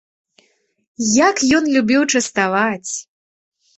[1.27, 2.91] Як ён любіў частаваць!